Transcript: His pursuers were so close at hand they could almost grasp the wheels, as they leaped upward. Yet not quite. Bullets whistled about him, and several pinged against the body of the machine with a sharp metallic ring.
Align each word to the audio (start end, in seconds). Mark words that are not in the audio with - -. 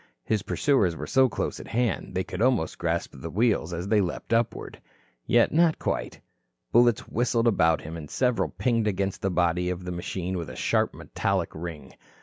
His 0.25 0.41
pursuers 0.41 0.95
were 0.95 1.05
so 1.05 1.29
close 1.29 1.59
at 1.59 1.67
hand 1.67 2.15
they 2.15 2.23
could 2.23 2.41
almost 2.41 2.79
grasp 2.79 3.13
the 3.13 3.29
wheels, 3.29 3.71
as 3.71 3.87
they 3.87 4.01
leaped 4.01 4.33
upward. 4.33 4.81
Yet 5.27 5.51
not 5.51 5.77
quite. 5.77 6.19
Bullets 6.71 7.07
whistled 7.07 7.45
about 7.47 7.81
him, 7.81 7.95
and 7.95 8.09
several 8.09 8.49
pinged 8.49 8.87
against 8.87 9.21
the 9.21 9.29
body 9.29 9.69
of 9.69 9.83
the 9.85 9.91
machine 9.91 10.39
with 10.39 10.49
a 10.49 10.55
sharp 10.55 10.95
metallic 10.95 11.51
ring. 11.53 11.93